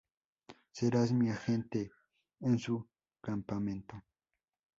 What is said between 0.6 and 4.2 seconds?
Serás mi agente en su campamento.